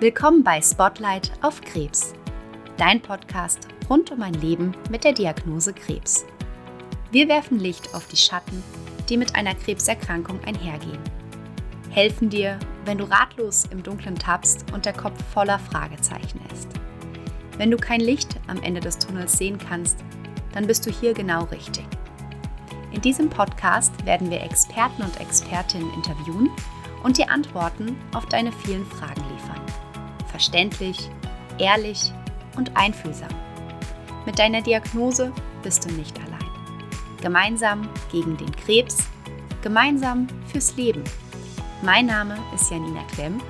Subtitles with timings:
[0.00, 2.12] Willkommen bei Spotlight auf Krebs,
[2.76, 6.26] dein Podcast rund um ein Leben mit der Diagnose Krebs.
[7.12, 8.64] Wir werfen Licht auf die Schatten,
[9.08, 10.98] die mit einer Krebserkrankung einhergehen.
[11.90, 16.68] Helfen dir, wenn du ratlos im Dunkeln tappst und der Kopf voller Fragezeichen ist.
[17.58, 20.04] Wenn du kein Licht am Ende des Tunnels sehen kannst,
[20.56, 21.84] dann bist du hier genau richtig.
[22.90, 26.50] In diesem Podcast werden wir Experten und Expertinnen interviewen
[27.02, 29.60] und dir Antworten auf deine vielen Fragen liefern.
[30.30, 31.10] Verständlich,
[31.58, 32.10] ehrlich
[32.56, 33.28] und einfühlsam.
[34.24, 35.30] Mit deiner Diagnose
[35.62, 36.50] bist du nicht allein.
[37.20, 38.96] Gemeinsam gegen den Krebs,
[39.60, 41.04] gemeinsam fürs Leben.
[41.82, 43.42] Mein Name ist Janina Klemm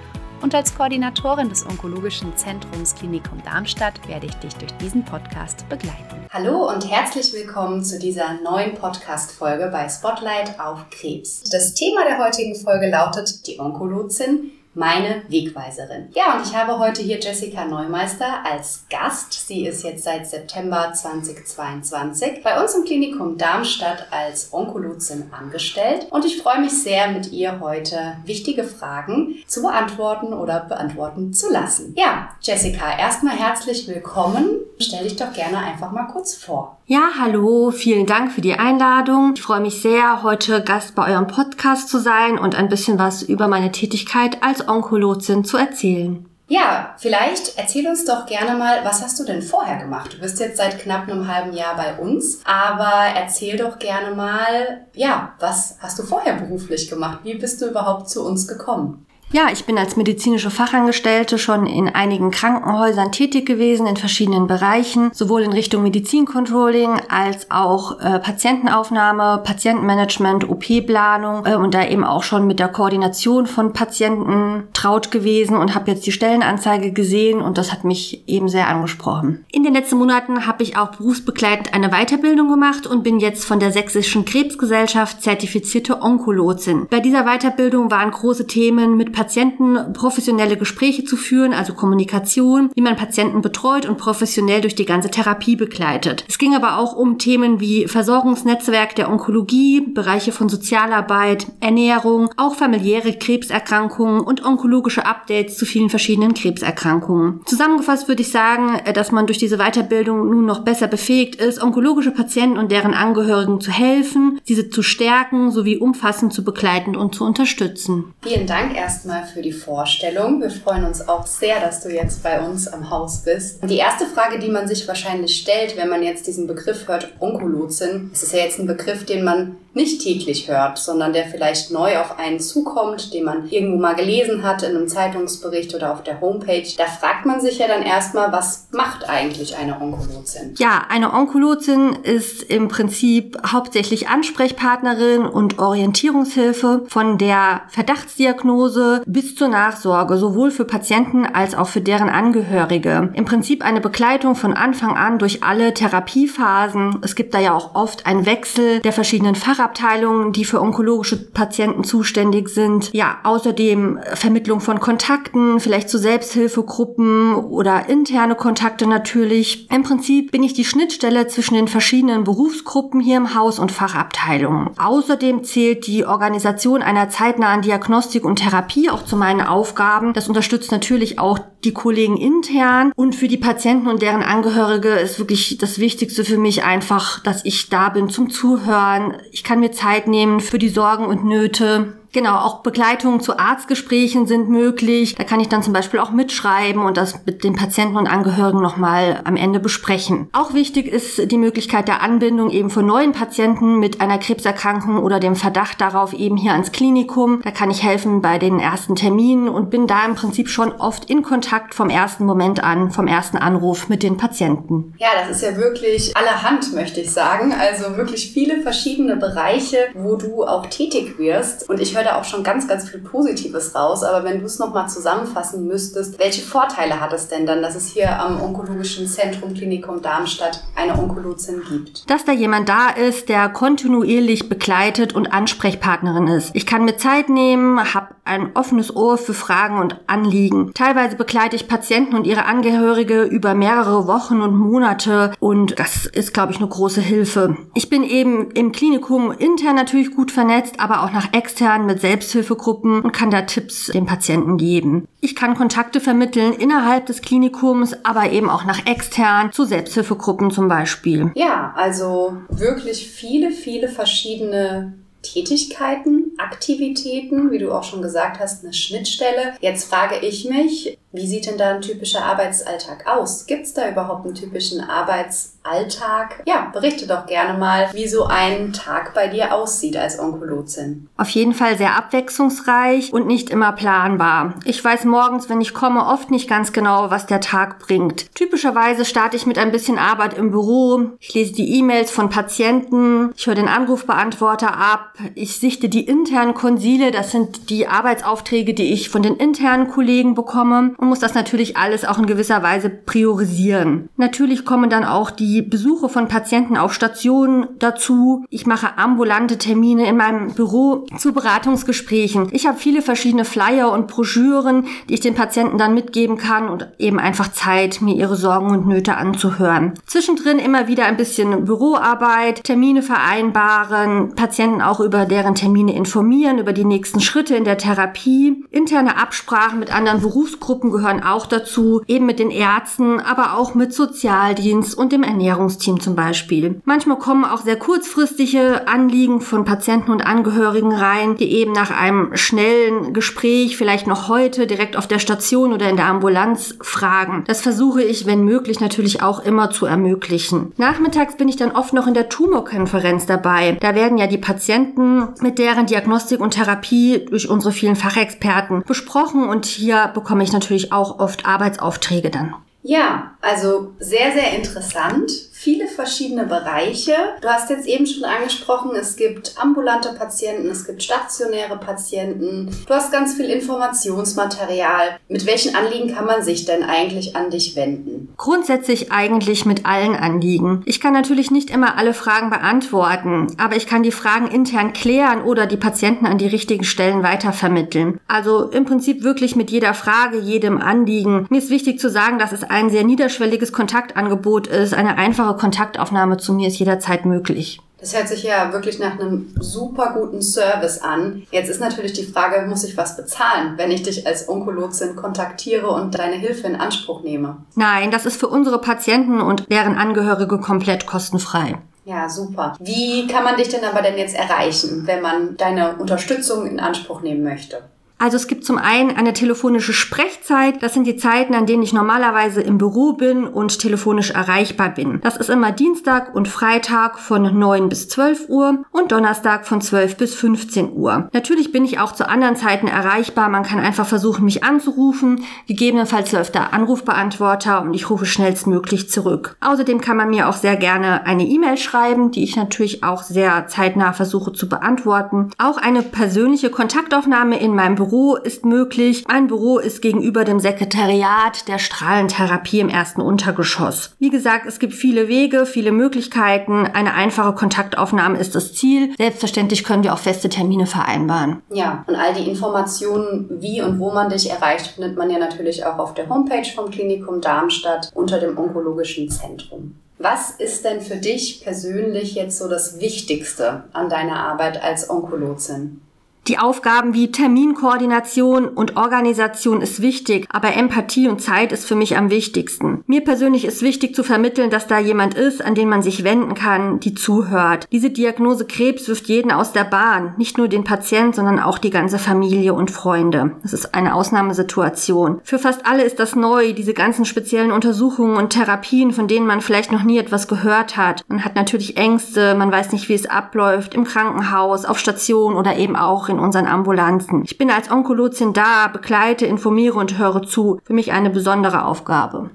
[0.43, 6.27] und als Koordinatorin des Onkologischen Zentrums Klinikum Darmstadt werde ich dich durch diesen Podcast begleiten.
[6.31, 11.43] Hallo und herzlich willkommen zu dieser neuen Podcast-Folge bei Spotlight auf Krebs.
[11.51, 16.09] Das Thema der heutigen Folge lautet die Onkologin meine Wegweiserin.
[16.13, 19.49] Ja, und ich habe heute hier Jessica Neumeister als Gast.
[19.49, 26.27] Sie ist jetzt seit September 2022 bei uns im Klinikum Darmstadt als Onkologin angestellt und
[26.27, 31.95] ich freue mich sehr, mit ihr heute wichtige Fragen zu beantworten oder beantworten zu lassen.
[31.97, 34.61] Ja, Jessica, erstmal herzlich willkommen.
[34.79, 36.77] Stell dich doch gerne einfach mal kurz vor.
[36.89, 39.33] Ja, hallo, vielen Dank für die Einladung.
[39.35, 43.23] Ich freue mich sehr, heute Gast bei eurem Podcast zu sein und ein bisschen was
[43.23, 46.29] über meine Tätigkeit als Onkologin zu erzählen.
[46.49, 50.13] Ja, vielleicht erzähl uns doch gerne mal, was hast du denn vorher gemacht?
[50.13, 54.87] Du bist jetzt seit knapp einem halben Jahr bei uns, aber erzähl doch gerne mal,
[54.95, 57.21] ja, was hast du vorher beruflich gemacht?
[57.25, 59.06] Wie bist du überhaupt zu uns gekommen?
[59.33, 65.11] Ja, ich bin als medizinische Fachangestellte schon in einigen Krankenhäusern tätig gewesen, in verschiedenen Bereichen,
[65.13, 72.23] sowohl in Richtung Medizincontrolling als auch äh, Patientenaufnahme, Patientenmanagement, OP-Planung äh, und da eben auch
[72.23, 77.59] schon mit der Koordination von Patienten traut gewesen und habe jetzt die Stellenanzeige gesehen und
[77.59, 79.45] das hat mich eben sehr angesprochen.
[79.51, 83.59] In den letzten Monaten habe ich auch berufsbegleitend eine Weiterbildung gemacht und bin jetzt von
[83.59, 86.87] der Sächsischen Krebsgesellschaft zertifizierte Onkologin.
[86.89, 92.83] Bei dieser Weiterbildung waren große Themen mit Patienten professionelle Gespräche zu führen, also Kommunikation, wie
[92.83, 96.27] man Patienten betreut und professionell durch die ganze Therapie begleitet.
[96.29, 102.57] Es ging aber auch um Themen wie Versorgungsnetzwerk der Onkologie, Bereiche von Sozialarbeit, Ernährung, auch
[102.57, 107.41] familiäre Krebserkrankungen und onkologische Updates zu vielen verschiedenen Krebserkrankungen.
[107.47, 112.11] Zusammengefasst würde ich sagen, dass man durch diese Weiterbildung nun noch besser befähigt ist, onkologische
[112.11, 117.25] Patienten und deren Angehörigen zu helfen, diese zu stärken sowie umfassend zu begleiten und zu
[117.25, 118.13] unterstützen.
[118.21, 120.41] Vielen Dank erstmal erstmal für die Vorstellung.
[120.41, 123.59] Wir freuen uns auch sehr, dass du jetzt bei uns am Haus bist.
[123.63, 128.11] Die erste Frage, die man sich wahrscheinlich stellt, wenn man jetzt diesen Begriff hört, Onkologin,
[128.13, 131.99] es ist ja jetzt ein Begriff, den man nicht täglich hört, sondern der vielleicht neu
[131.99, 136.21] auf einen zukommt, den man irgendwo mal gelesen hat in einem Zeitungsbericht oder auf der
[136.23, 136.67] Homepage.
[136.79, 140.55] Da fragt man sich ja dann erstmal, was macht eigentlich eine Onkologin?
[140.57, 149.49] Ja, eine Onkologin ist im Prinzip hauptsächlich Ansprechpartnerin und Orientierungshilfe von der Verdachtsdiagnose bis zur
[149.49, 153.11] Nachsorge, sowohl für Patienten als auch für deren Angehörige.
[153.13, 157.01] Im Prinzip eine Begleitung von Anfang an durch alle Therapiephasen.
[157.03, 161.17] Es gibt da ja auch oft einen Wechsel der verschiedenen Fachabteilungen Fachabteilungen, die für onkologische
[161.17, 162.91] Patienten zuständig sind.
[162.93, 169.69] Ja, außerdem Vermittlung von Kontakten, vielleicht zu Selbsthilfegruppen oder interne Kontakte natürlich.
[169.71, 174.71] Im Prinzip bin ich die Schnittstelle zwischen den verschiedenen Berufsgruppen hier im Haus und Fachabteilungen.
[174.79, 180.13] Außerdem zählt die Organisation einer zeitnahen Diagnostik und Therapie auch zu meinen Aufgaben.
[180.13, 185.19] Das unterstützt natürlich auch die Kollegen intern und für die Patienten und deren Angehörige ist
[185.19, 189.17] wirklich das Wichtigste für mich einfach, dass ich da bin zum Zuhören.
[189.33, 194.27] Ich kann mir Zeit nehmen für die Sorgen und Nöte Genau, auch Begleitungen zu Arztgesprächen
[194.27, 195.17] sind möglich.
[195.17, 198.63] Da kann ich dann zum Beispiel auch mitschreiben und das mit den Patienten und Angehörigen
[198.63, 200.31] nochmal am Ende besprechen.
[200.33, 205.21] Auch wichtig ist die Möglichkeit der Anbindung eben von neuen Patienten mit einer Krebserkrankung oder
[205.21, 207.43] dem Verdacht darauf eben hier ans Klinikum.
[207.45, 211.11] Da kann ich helfen bei den ersten Terminen und bin da im Prinzip schon oft
[211.11, 214.95] in Kontakt vom ersten Moment an, vom ersten Anruf mit den Patienten.
[214.97, 217.53] Ja, das ist ja wirklich allerhand, möchte ich sagen.
[217.53, 221.69] Also wirklich viele verschiedene Bereiche, wo du auch tätig wirst.
[221.69, 224.03] Und ich höre da auch schon ganz, ganz viel Positives raus.
[224.03, 227.89] Aber wenn du es nochmal zusammenfassen müsstest, welche Vorteile hat es denn dann, dass es
[227.89, 232.09] hier am Onkologischen Zentrum Klinikum Darmstadt eine Onkologin gibt?
[232.11, 236.51] Dass da jemand da ist, der kontinuierlich begleitet und Ansprechpartnerin ist.
[236.55, 240.73] Ich kann mir Zeit nehmen, habe ein offenes Ohr für Fragen und Anliegen.
[240.75, 246.35] Teilweise begleite ich Patienten und ihre Angehörige über mehrere Wochen und Monate und das ist,
[246.35, 247.57] glaube ich, eine große Hilfe.
[247.75, 253.01] Ich bin eben im Klinikum intern natürlich gut vernetzt, aber auch nach extern mit Selbsthilfegruppen
[253.01, 255.07] und kann da Tipps den Patienten geben.
[255.21, 260.69] Ich kann Kontakte vermitteln innerhalb des Klinikums, aber eben auch nach extern zu Selbsthilfegruppen zum
[260.69, 261.33] Beispiel.
[261.35, 268.73] Ja, also wirklich viele, viele verschiedene Tätigkeiten, Aktivitäten, wie du auch schon gesagt hast, eine
[268.73, 269.55] Schnittstelle.
[269.61, 273.47] Jetzt frage ich mich, wie sieht denn da ein typischer Arbeitsalltag aus?
[273.47, 276.43] Gibt es da überhaupt einen typischen Arbeitsalltag?
[276.47, 281.09] Ja, berichte doch gerne mal, wie so ein Tag bei dir aussieht als Onkologin.
[281.17, 284.57] Auf jeden Fall sehr abwechslungsreich und nicht immer planbar.
[284.67, 288.35] Ich weiß morgens, wenn ich komme, oft nicht ganz genau, was der Tag bringt.
[288.35, 291.13] Typischerweise starte ich mit ein bisschen Arbeit im Büro.
[291.19, 293.33] Ich lese die E-Mails von Patienten.
[293.35, 295.15] Ich höre den Anrufbeantworter ab.
[295.35, 297.13] Ich sichte die internen Konsile.
[297.13, 301.77] Das sind die Arbeitsaufträge, die ich von den internen Kollegen bekomme und muss das natürlich
[301.77, 304.09] alles auch in gewisser Weise priorisieren.
[304.17, 308.45] Natürlich kommen dann auch die Besuche von Patienten auf Stationen dazu.
[308.51, 312.49] Ich mache ambulante Termine in meinem Büro zu Beratungsgesprächen.
[312.51, 316.89] Ich habe viele verschiedene Flyer und Broschüren, die ich den Patienten dann mitgeben kann und
[316.99, 319.95] eben einfach Zeit, mir ihre Sorgen und Nöte anzuhören.
[320.07, 326.73] Zwischendrin immer wieder ein bisschen Büroarbeit, Termine vereinbaren, Patienten auch über deren Termine informieren, über
[326.73, 332.27] die nächsten Schritte in der Therapie, interne Absprachen mit anderen Berufsgruppen gehören auch dazu, eben
[332.27, 336.81] mit den Ärzten, aber auch mit Sozialdienst und dem Ernährungsteam zum Beispiel.
[336.85, 342.37] Manchmal kommen auch sehr kurzfristige Anliegen von Patienten und Angehörigen rein, die eben nach einem
[342.37, 347.45] schnellen Gespräch, vielleicht noch heute direkt auf der Station oder in der Ambulanz fragen.
[347.47, 350.73] Das versuche ich, wenn möglich, natürlich auch immer zu ermöglichen.
[350.77, 353.77] Nachmittags bin ich dann oft noch in der Tumorkonferenz dabei.
[353.81, 359.49] Da werden ja die Patienten mit deren Diagnostik und Therapie durch unsere vielen Fachexperten besprochen
[359.49, 362.55] und hier bekomme ich natürlich auch oft Arbeitsaufträge dann.
[362.85, 365.33] Ja, also sehr, sehr interessant
[365.67, 367.17] viele verschiedene Bereiche.
[367.41, 372.71] Du hast jetzt eben schon angesprochen, es gibt ambulante Patienten, es gibt stationäre Patienten.
[372.87, 375.19] Du hast ganz viel Informationsmaterial.
[375.29, 378.33] Mit welchen Anliegen kann man sich denn eigentlich an dich wenden?
[378.37, 380.85] Grundsätzlich eigentlich mit allen Anliegen.
[380.87, 385.43] Ich kann natürlich nicht immer alle Fragen beantworten, aber ich kann die Fragen intern klären
[385.43, 388.21] oder die Patienten an die richtigen Stellen weitervermitteln.
[388.29, 391.49] Also im Prinzip wirklich mit jeder Frage, jedem Anliegen.
[391.51, 396.37] Mir ist wichtig zu sagen, dass es ein sehr niederschwelliges Kontaktangebot ist, eine einfache Kontaktaufnahme
[396.37, 397.81] zu mir ist jederzeit möglich.
[397.99, 401.47] Das hört sich ja wirklich nach einem super guten Service an.
[401.51, 405.89] Jetzt ist natürlich die Frage, muss ich was bezahlen, wenn ich dich als Onkologin kontaktiere
[405.89, 407.57] und deine Hilfe in Anspruch nehme?
[407.75, 411.79] Nein, das ist für unsere Patienten und deren Angehörige komplett kostenfrei.
[412.05, 412.77] Ja, super.
[412.79, 417.23] Wie kann man dich denn aber denn jetzt erreichen, wenn man deine Unterstützung in Anspruch
[417.23, 417.83] nehmen möchte?
[418.19, 420.83] Also es gibt zum einen eine telefonische Sprechzeit.
[420.83, 425.21] Das sind die Zeiten, an denen ich normalerweise im Büro bin und telefonisch erreichbar bin.
[425.21, 430.17] Das ist immer Dienstag und Freitag von 9 bis 12 Uhr und Donnerstag von 12
[430.17, 431.29] bis 15 Uhr.
[431.35, 433.51] Natürlich bin ich auch zu anderen Zeiten erreichbar.
[433.51, 435.45] Man kann einfach versuchen, mich anzurufen.
[435.67, 439.57] Gegebenenfalls läuft der Anrufbeantworter und ich rufe schnellstmöglich zurück.
[439.61, 443.67] Außerdem kann man mir auch sehr gerne eine E-Mail schreiben, die ich natürlich auch sehr
[443.67, 445.51] zeitnah versuche zu beantworten.
[445.59, 449.25] Auch eine persönliche Kontaktaufnahme in meinem Büro Büro ist möglich.
[449.27, 454.15] Mein Büro ist gegenüber dem Sekretariat der Strahlentherapie im ersten Untergeschoss.
[454.21, 456.87] Wie gesagt, es gibt viele Wege, viele Möglichkeiten.
[456.87, 459.13] Eine einfache Kontaktaufnahme ist das Ziel.
[459.17, 461.63] Selbstverständlich können wir auch feste Termine vereinbaren.
[461.73, 465.85] Ja, und all die Informationen, wie und wo man dich erreicht, findet man ja natürlich
[465.85, 469.97] auch auf der Homepage vom Klinikum Darmstadt unter dem Onkologischen Zentrum.
[470.19, 476.01] Was ist denn für dich persönlich jetzt so das Wichtigste an deiner Arbeit als Onkologin?
[476.49, 482.17] Die Aufgaben wie Terminkoordination und Organisation ist wichtig, aber Empathie und Zeit ist für mich
[482.17, 483.03] am wichtigsten.
[483.09, 486.55] Mir persönlich ist wichtig zu vermitteln, dass da jemand ist, an den man sich wenden
[486.55, 487.89] kann, die zuhört.
[487.91, 491.91] Diese Diagnose Krebs wirft jeden aus der Bahn, nicht nur den Patient, sondern auch die
[491.91, 493.57] ganze Familie und Freunde.
[493.63, 495.41] Das ist eine Ausnahmesituation.
[495.43, 499.63] Für fast alle ist das neu, diese ganzen speziellen Untersuchungen und Therapien, von denen man
[499.63, 501.25] vielleicht noch nie etwas gehört hat.
[501.27, 505.77] Man hat natürlich Ängste, man weiß nicht, wie es abläuft, im Krankenhaus, auf Station oder
[505.77, 507.43] eben auch in in unseren Ambulanzen.
[507.45, 510.81] Ich bin als Onkologin da, begleite, informiere und höre zu.
[510.85, 512.51] Für mich eine besondere Aufgabe.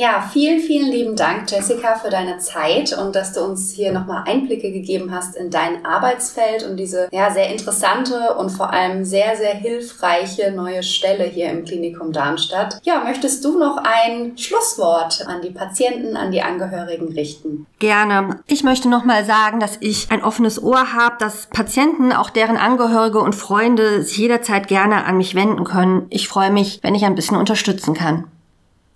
[0.00, 4.24] Ja, vielen, vielen lieben Dank, Jessica, für deine Zeit und dass du uns hier nochmal
[4.26, 9.36] Einblicke gegeben hast in dein Arbeitsfeld und diese ja, sehr interessante und vor allem sehr,
[9.36, 12.80] sehr hilfreiche neue Stelle hier im Klinikum Darmstadt.
[12.82, 17.66] Ja, möchtest du noch ein Schlusswort an die Patienten, an die Angehörigen richten?
[17.78, 18.40] Gerne.
[18.46, 23.18] Ich möchte nochmal sagen, dass ich ein offenes Ohr habe, dass Patienten, auch deren Angehörige
[23.18, 26.06] und Freunde sich jederzeit gerne an mich wenden können.
[26.08, 28.24] Ich freue mich, wenn ich ein bisschen unterstützen kann.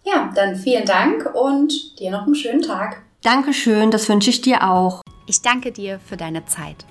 [0.04, 3.02] Ja, dann vielen Dank und dir noch einen schönen Tag.
[3.22, 5.00] Dankeschön, das wünsche ich dir auch.
[5.26, 6.84] Ich danke dir für deine Zeit,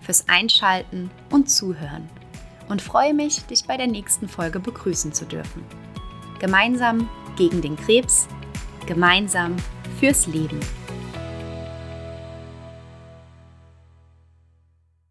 [0.00, 2.10] fürs Einschalten und Zuhören
[2.68, 5.64] und freue mich, dich bei der nächsten Folge begrüßen zu dürfen.
[6.40, 8.26] Gemeinsam gegen den Krebs,
[8.86, 9.54] gemeinsam
[10.00, 10.58] fürs Leben.